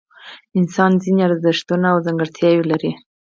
انسان 0.59 0.91
ځینې 1.03 1.21
ارزښتونه 1.27 1.85
او 1.93 1.97
ځانګړتیاوې 2.05 2.63
لري. 2.71 2.91